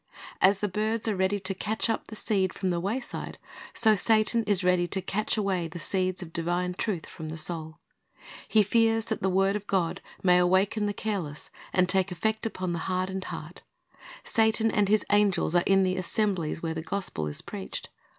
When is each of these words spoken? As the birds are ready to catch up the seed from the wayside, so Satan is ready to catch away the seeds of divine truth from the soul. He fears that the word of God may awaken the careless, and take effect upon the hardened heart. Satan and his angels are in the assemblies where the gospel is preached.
As 0.41 0.57
the 0.57 0.67
birds 0.67 1.07
are 1.07 1.15
ready 1.15 1.39
to 1.41 1.53
catch 1.53 1.87
up 1.87 2.07
the 2.07 2.15
seed 2.15 2.55
from 2.55 2.71
the 2.71 2.79
wayside, 2.79 3.37
so 3.71 3.93
Satan 3.93 4.43
is 4.45 4.63
ready 4.63 4.87
to 4.87 4.99
catch 4.99 5.37
away 5.37 5.67
the 5.67 5.77
seeds 5.77 6.23
of 6.23 6.33
divine 6.33 6.73
truth 6.73 7.05
from 7.05 7.29
the 7.29 7.37
soul. 7.37 7.77
He 8.47 8.63
fears 8.63 9.05
that 9.05 9.21
the 9.21 9.29
word 9.29 9.55
of 9.55 9.67
God 9.67 10.01
may 10.23 10.39
awaken 10.39 10.87
the 10.87 10.93
careless, 10.95 11.51
and 11.71 11.87
take 11.87 12.11
effect 12.11 12.47
upon 12.47 12.71
the 12.71 12.79
hardened 12.89 13.25
heart. 13.25 13.61
Satan 14.23 14.71
and 14.71 14.89
his 14.89 15.05
angels 15.11 15.53
are 15.53 15.61
in 15.67 15.83
the 15.83 15.97
assemblies 15.97 16.63
where 16.63 16.73
the 16.73 16.81
gospel 16.81 17.27
is 17.27 17.43
preached. 17.43 17.89